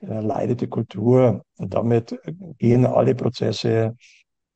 [0.00, 2.18] äh, leidet die Kultur und damit
[2.58, 3.96] gehen alle Prozesse,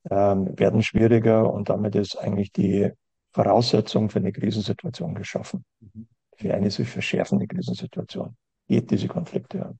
[0.09, 2.91] ähm, werden schwieriger und damit ist eigentlich die
[3.31, 5.63] Voraussetzung für eine Krisensituation geschaffen.
[5.79, 6.07] Mhm.
[6.35, 8.35] Für eine sich verschärfende Krisensituation.
[8.67, 9.79] Geht diese Konflikte an.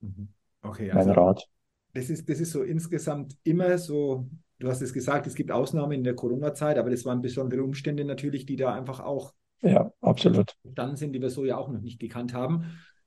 [0.00, 0.28] Mhm.
[0.62, 1.46] Okay, also mein Rat.
[1.92, 5.92] Das ist, das ist so insgesamt immer so, du hast es gesagt, es gibt Ausnahmen
[5.92, 10.54] in der Corona-Zeit, aber das waren besondere Umstände natürlich, die da einfach auch ja, absolut.
[10.64, 12.64] Dann sind, die wir so ja auch noch nicht gekannt haben.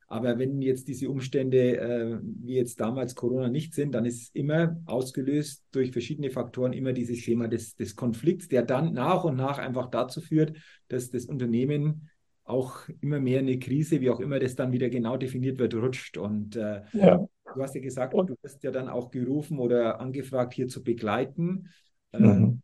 [0.07, 4.79] Aber wenn jetzt diese Umstände äh, wie jetzt damals Corona nicht sind, dann ist immer
[4.85, 9.57] ausgelöst durch verschiedene Faktoren immer dieses Thema des, des Konflikts, der dann nach und nach
[9.57, 10.55] einfach dazu führt,
[10.87, 12.09] dass das Unternehmen
[12.43, 16.17] auch immer mehr eine Krise, wie auch immer das dann wieder genau definiert wird, rutscht.
[16.17, 17.25] Und äh, ja.
[17.55, 21.69] du hast ja gesagt, du wirst ja dann auch gerufen oder angefragt, hier zu begleiten.
[22.15, 22.61] Mhm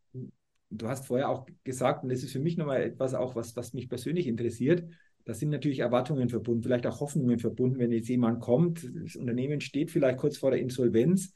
[0.70, 3.74] du hast vorher auch gesagt, und das ist für mich nochmal etwas auch, was, was
[3.74, 4.84] mich persönlich interessiert,
[5.26, 9.62] da sind natürlich Erwartungen verbunden, vielleicht auch Hoffnungen verbunden, wenn jetzt jemand kommt, das Unternehmen
[9.62, 11.32] steht vielleicht kurz vor der Insolvenz.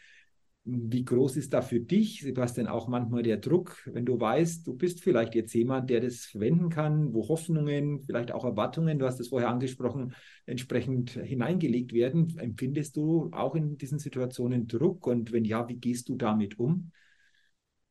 [0.65, 4.74] Wie groß ist da für dich, Sebastian, auch manchmal der Druck, wenn du weißt, du
[4.76, 9.19] bist vielleicht jetzt jemand, der das verwenden kann, wo Hoffnungen, vielleicht auch Erwartungen, du hast
[9.19, 10.15] es vorher angesprochen,
[10.46, 12.34] entsprechend hineingelegt werden.
[12.39, 15.06] Empfindest du auch in diesen Situationen Druck?
[15.06, 16.91] Und wenn ja, wie gehst du damit um?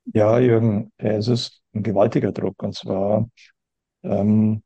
[0.05, 2.63] Ja, Jürgen, es ist ein gewaltiger Druck.
[2.63, 3.29] Und zwar,
[4.03, 4.63] ähm,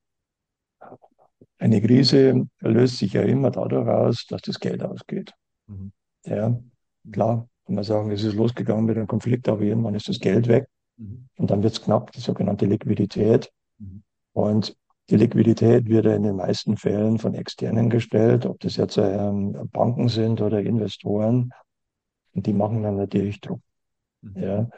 [1.58, 5.32] eine Krise löst sich ja immer dadurch aus, dass das Geld ausgeht.
[5.66, 5.92] Mhm.
[6.24, 6.58] Ja,
[7.12, 10.48] klar, kann man sagen, es ist losgegangen mit einem Konflikt, aber irgendwann ist das Geld
[10.48, 10.66] weg
[10.98, 11.28] Mhm.
[11.36, 13.50] und dann wird es knapp, die sogenannte Liquidität.
[13.78, 14.02] Mhm.
[14.32, 14.76] Und
[15.10, 19.68] die Liquidität wird ja in den meisten Fällen von Externen gestellt, ob das jetzt ähm,
[19.72, 21.50] Banken sind oder Investoren.
[22.34, 23.60] Und die machen dann natürlich Druck.
[24.22, 24.42] Mhm.
[24.42, 24.68] Ja.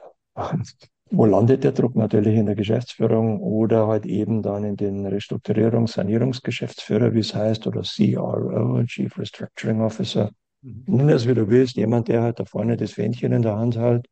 [1.10, 1.96] Wo landet der Druck?
[1.96, 7.66] Natürlich in der Geschäftsführung oder halt eben dann in den Restrukturierungs-, Sanierungsgeschäftsführer, wie es heißt,
[7.66, 10.30] oder CRO, Chief Restructuring Officer.
[10.62, 10.84] Mhm.
[10.86, 13.78] Nimm es wie du willst, jemand, der halt da vorne das Fähnchen in der Hand
[13.78, 14.06] hält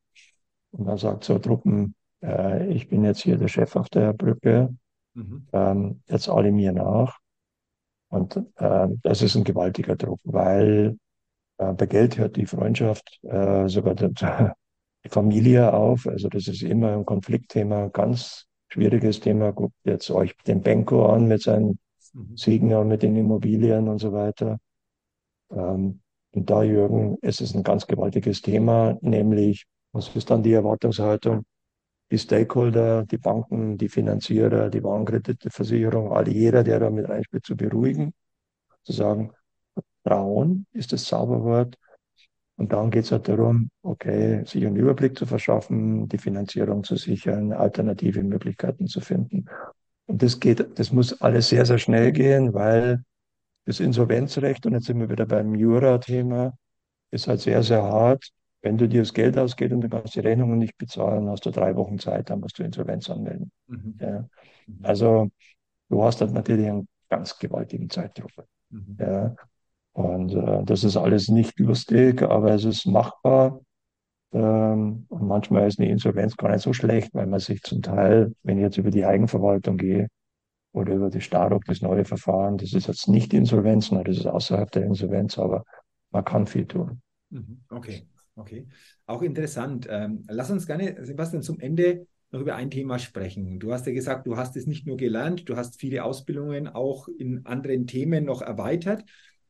[0.73, 4.75] und dann sagt so, Truppen, äh, ich bin jetzt hier der Chef auf der Brücke,
[5.15, 5.47] Mhm.
[5.53, 7.19] ähm, jetzt alle mir nach.
[8.09, 10.99] Und äh, das ist ein gewaltiger Druck, weil
[11.59, 14.13] äh, bei Geld hört die Freundschaft, äh, sogar die
[15.09, 16.07] Familie auf.
[16.07, 19.53] Also das ist immer ein Konfliktthema, ganz schwieriges Thema.
[19.53, 21.79] Guckt jetzt euch den Benko an mit seinen
[22.17, 22.37] Mhm.
[22.37, 24.59] Siegen und mit den Immobilien und so weiter.
[25.51, 26.01] Ähm,
[26.33, 31.45] und da, Jürgen, es ist ein ganz gewaltiges Thema, nämlich, was ist dann die Erwartungshaltung?
[32.11, 37.45] Die Stakeholder, die Banken, die Finanzierer, die Warenkredite, Versicherung, alle, jeder, der da mit reinspielt,
[37.45, 38.13] zu beruhigen,
[38.85, 39.33] zu sagen,
[40.03, 41.77] Vertrauen ist das Zauberwort.
[42.57, 46.97] Und dann geht es halt darum, okay, sich einen Überblick zu verschaffen, die Finanzierung zu
[46.97, 49.47] sichern, alternative Möglichkeiten zu finden.
[50.07, 53.03] Und das geht, das muss alles sehr, sehr schnell gehen, weil
[53.67, 56.57] das Insolvenzrecht, und jetzt sind wir wieder beim Jura-Thema,
[57.11, 58.31] ist halt sehr, sehr hart.
[58.63, 61.51] Wenn du dir das Geld ausgeht und du kannst die Rechnungen nicht bezahlen, hast du
[61.51, 63.53] drei Wochen Zeit, dann musst du Insolvenz anmelden.
[63.69, 63.97] Mhm.
[64.01, 64.29] Ja.
[64.67, 64.79] Mhm.
[64.83, 65.31] Also
[65.89, 68.33] du hast halt natürlich einen ganz gewaltigen Zeitdruck.
[68.71, 68.97] Mhm.
[68.99, 69.37] Ja.
[69.97, 73.61] Und äh, das ist alles nicht lustig, aber es ist machbar.
[74.31, 78.35] Ähm, und manchmal ist eine Insolvenz gar nicht so schlecht, weil man sich zum Teil,
[78.43, 80.09] wenn ich jetzt über die Eigenverwaltung gehe
[80.75, 84.27] oder über die Startup, das neue Verfahren, das ist jetzt nicht Insolvenz, nein, das ist
[84.27, 85.65] außerhalb der Insolvenz, aber
[86.11, 87.01] man kann viel tun.
[87.31, 87.63] Mhm.
[87.71, 88.67] Okay, okay.
[89.07, 89.87] Auch interessant.
[89.89, 93.59] Ähm, lass uns gerne, Sebastian, zum Ende noch über ein Thema sprechen.
[93.61, 97.09] Du hast ja gesagt, du hast es nicht nur gelernt, du hast viele Ausbildungen auch
[97.09, 99.07] in anderen Themen noch erweitert,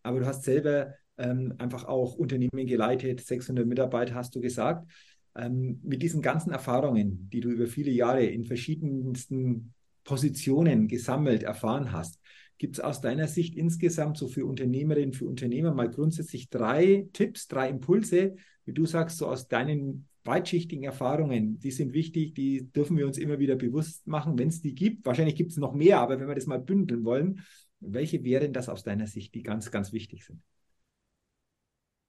[0.06, 4.90] aber du hast selber ähm, einfach auch Unternehmen geleitet, 600 Mitarbeiter hast du gesagt.
[5.34, 11.92] Ähm, mit diesen ganzen Erfahrungen, die du über viele Jahre in verschiedensten Positionen gesammelt, erfahren
[11.92, 12.20] hast,
[12.58, 17.48] gibt es aus deiner Sicht insgesamt so für Unternehmerinnen, für Unternehmer mal grundsätzlich drei Tipps,
[17.48, 22.96] drei Impulse, wie du sagst, so aus deinen weitschichtigen Erfahrungen, die sind wichtig, die dürfen
[22.96, 25.06] wir uns immer wieder bewusst machen, wenn es die gibt.
[25.06, 27.42] Wahrscheinlich gibt es noch mehr, aber wenn wir das mal bündeln wollen,
[27.80, 30.42] welche wären das aus deiner Sicht, die ganz, ganz wichtig sind?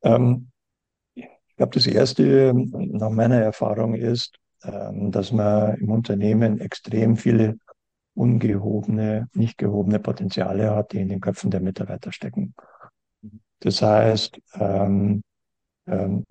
[0.02, 0.50] Ähm,
[1.16, 1.26] ich
[1.56, 7.58] glaube, das Erste nach meiner Erfahrung ist, ähm, dass man im Unternehmen extrem viele
[8.14, 12.56] ungehobene, nicht gehobene Potenziale hat, die in den Köpfen der Mitarbeiter stecken.
[13.60, 15.24] Das heißt, ähm,
[15.86, 16.26] ähm,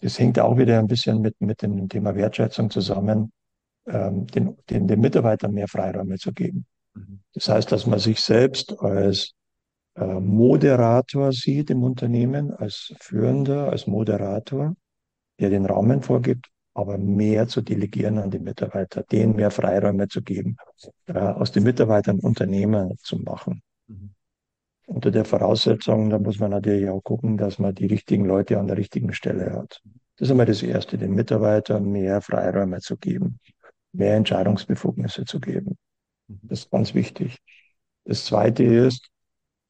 [0.00, 3.32] das hängt auch wieder ein bisschen mit, mit dem Thema Wertschätzung zusammen,
[3.86, 6.66] ähm, den, den, den Mitarbeitern mehr Freiräume zu geben.
[7.34, 9.34] Das heißt, dass man sich selbst als
[9.94, 14.74] äh, Moderator sieht im Unternehmen, als Führender, als Moderator,
[15.38, 20.22] der den Rahmen vorgibt, aber mehr zu delegieren an die Mitarbeiter, denen mehr Freiräume zu
[20.22, 20.56] geben,
[21.06, 23.62] äh, aus den Mitarbeitern Unternehmer zu machen.
[23.88, 24.14] Mhm.
[24.86, 28.66] Unter der Voraussetzung, da muss man natürlich auch gucken, dass man die richtigen Leute an
[28.66, 29.80] der richtigen Stelle hat.
[30.16, 33.38] Das ist einmal das Erste, den Mitarbeitern mehr Freiräume zu geben,
[33.92, 35.76] mehr Entscheidungsbefugnisse zu geben.
[36.30, 36.40] Mhm.
[36.42, 37.38] Das ist ganz wichtig.
[38.04, 39.08] Das Zweite ist,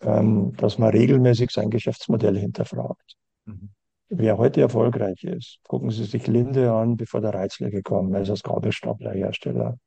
[0.03, 3.17] ähm, dass man regelmäßig sein Geschäftsmodell hinterfragt.
[3.45, 3.71] Mhm.
[4.09, 8.43] Wer heute erfolgreich ist, gucken Sie sich Linde an, bevor der Reitzler gekommen ist, als
[8.43, 9.79] Gabelstaplerhersteller.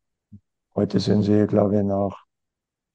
[0.76, 2.24] Heute sind sie, glaube ich, nach,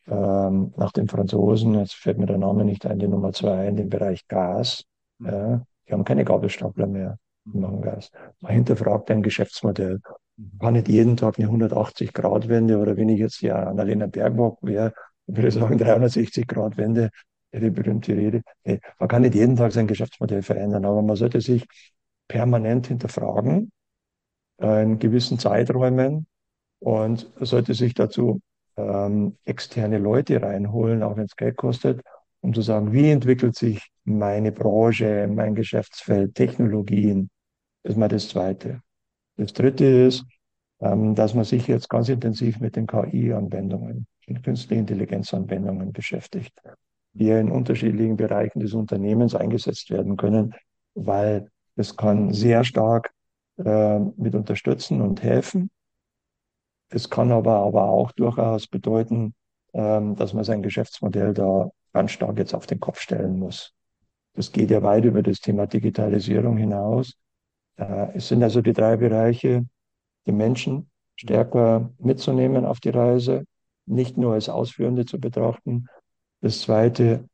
[0.06, 3.76] ähm, nach den Franzosen, jetzt fällt mir der Name nicht ein, die Nummer zwei in
[3.76, 4.84] dem Bereich Gas.
[5.18, 5.26] Mhm.
[5.26, 8.10] Ja, die haben keine Gabelstapler mehr, die machen Gas.
[8.40, 10.00] Man hinterfragt ein Geschäftsmodell.
[10.38, 10.58] Mhm.
[10.60, 14.92] Kann nicht jeden Tag eine 180-Grad-Wende oder wenn ich jetzt ja Annalena Baerbock wäre,
[15.26, 17.10] würde ich sagen 360-Grad-Wende,
[17.52, 18.42] die berühmte Rede.
[18.64, 21.66] Nee, man kann nicht jeden Tag sein Geschäftsmodell verändern, aber man sollte sich
[22.28, 23.72] permanent hinterfragen
[24.62, 26.26] äh, in gewissen Zeiträumen
[26.80, 28.40] und sollte sich dazu
[28.76, 32.02] ähm, externe Leute reinholen, auch wenn es Geld kostet,
[32.42, 37.30] um zu sagen, wie entwickelt sich meine Branche, mein Geschäftsfeld, Technologien.
[37.84, 38.82] Ist mal das Zweite.
[39.38, 40.26] Das Dritte ist,
[40.80, 46.52] ähm, dass man sich jetzt ganz intensiv mit den KI-Anwendungen, den künstlichen Intelligenzanwendungen beschäftigt,
[47.12, 50.54] die in unterschiedlichen Bereichen des Unternehmens eingesetzt werden können,
[50.94, 53.12] weil es kann sehr stark
[53.64, 55.70] äh, mit unterstützen und helfen.
[56.90, 59.34] Es kann aber, aber auch durchaus bedeuten,
[59.72, 63.72] ähm, dass man sein Geschäftsmodell da ganz stark jetzt auf den Kopf stellen muss.
[64.34, 67.14] Das geht ja weit über das Thema Digitalisierung hinaus.
[67.78, 69.64] Äh, es sind also die drei Bereiche,
[70.26, 73.44] die Menschen stärker mitzunehmen auf die Reise,
[73.86, 75.86] nicht nur als Ausführende zu betrachten.
[76.40, 77.28] Das zweite,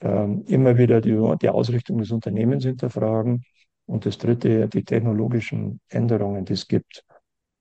[0.00, 3.44] ähm, immer wieder die, Ausrichtung des Unternehmens hinterfragen.
[3.86, 7.04] Und das dritte, die technologischen Änderungen, die es gibt,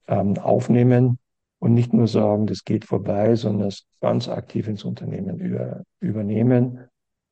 [0.08, 1.20] ähm, aufnehmen
[1.60, 6.88] und nicht nur sagen, das geht vorbei, sondern es ganz aktiv ins Unternehmen über, übernehmen.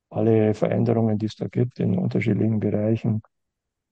[0.09, 3.21] Alle Veränderungen, die es da gibt in unterschiedlichen Bereichen,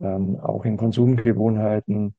[0.04, 2.14] ähm, auch in Konsumgewohnheiten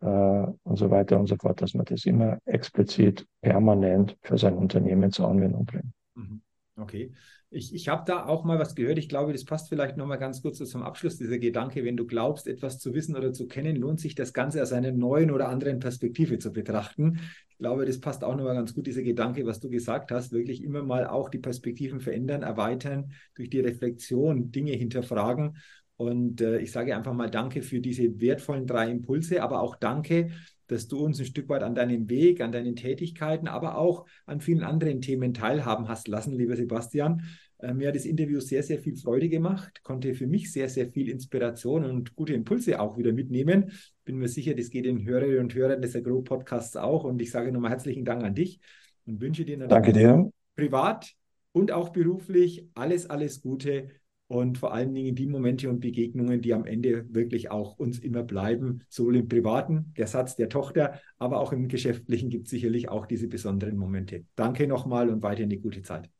[0.00, 4.54] äh, und so weiter und so fort, dass man das immer explizit permanent für sein
[4.54, 5.92] Unternehmen zur Anwendung bringt.
[6.14, 6.42] Mhm.
[6.78, 7.12] Okay.
[7.48, 8.98] Ich, ich habe da auch mal was gehört.
[8.98, 12.48] Ich glaube, das passt vielleicht nochmal ganz kurz zum Abschluss, dieser Gedanke, wenn du glaubst,
[12.48, 15.78] etwas zu wissen oder zu kennen, lohnt sich das Ganze aus einer neuen oder anderen
[15.78, 17.20] Perspektive zu betrachten.
[17.48, 20.62] Ich glaube, das passt auch nochmal ganz gut, dieser Gedanke, was du gesagt hast, wirklich
[20.62, 25.56] immer mal auch die Perspektiven verändern, erweitern, durch die Reflexion Dinge hinterfragen.
[25.96, 30.30] Und äh, ich sage einfach mal Danke für diese wertvollen drei Impulse, aber auch Danke
[30.66, 34.40] dass du uns ein Stück weit an deinem Weg, an deinen Tätigkeiten, aber auch an
[34.40, 37.22] vielen anderen Themen teilhaben hast lassen, lieber Sebastian.
[37.58, 40.88] Äh, mir hat das Interview sehr, sehr viel Freude gemacht, konnte für mich sehr, sehr
[40.90, 43.72] viel Inspiration und gute Impulse auch wieder mitnehmen.
[44.04, 47.04] Bin mir sicher, das geht den Hörerinnen und Hörern des Agro Podcasts auch.
[47.04, 48.60] Und ich sage nochmal herzlichen Dank an dich
[49.06, 50.30] und wünsche dir natürlich dir.
[50.56, 51.12] privat
[51.52, 53.88] und auch beruflich alles, alles Gute
[54.28, 58.22] und vor allen Dingen die Momente und Begegnungen, die am Ende wirklich auch uns immer
[58.22, 62.88] bleiben, sowohl im Privaten, der Satz der Tochter, aber auch im Geschäftlichen gibt es sicherlich
[62.88, 64.24] auch diese besonderen Momente.
[64.34, 66.10] Danke nochmal und weiter eine gute Zeit.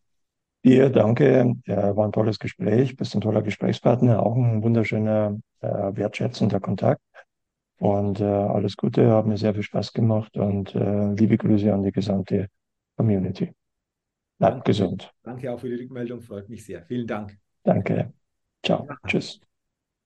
[0.65, 5.69] Dir danke, ja, war ein tolles Gespräch, bist ein toller Gesprächspartner, auch ein wunderschöner, äh,
[5.69, 7.01] wertschätzender Kontakt.
[7.79, 11.83] Und äh, alles Gute, hat mir sehr viel Spaß gemacht und äh, liebe Grüße an
[11.83, 12.49] die gesamte
[12.97, 13.53] Community.
[14.39, 15.13] Bleibt gesund.
[15.23, 16.83] Danke auch für die Rückmeldung, freut mich sehr.
[16.85, 17.39] Vielen Dank.
[17.67, 18.13] Danke.
[18.65, 18.87] Ciao.
[18.89, 18.97] Ja.
[19.07, 19.41] Tschüss.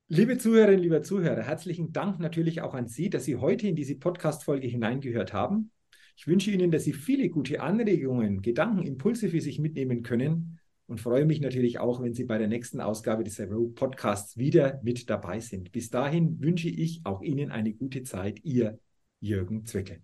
[0.09, 3.95] Liebe Zuhörerinnen, lieber Zuhörer, herzlichen Dank natürlich auch an Sie, dass Sie heute in diese
[3.95, 5.71] Podcast-Folge hineingehört haben.
[6.17, 11.01] Ich wünsche Ihnen, dass Sie viele gute Anregungen, Gedanken, Impulse für sich mitnehmen können und
[11.01, 15.09] freue mich natürlich auch, wenn Sie bei der nächsten Ausgabe des Road Podcasts wieder mit
[15.09, 15.71] dabei sind.
[15.71, 18.41] Bis dahin wünsche ich auch Ihnen eine gute Zeit.
[18.43, 18.79] Ihr
[19.21, 20.03] Jürgen Zwickel.